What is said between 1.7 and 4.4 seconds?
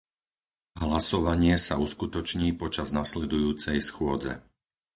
uskutoční počas nasledujúcej schôdze.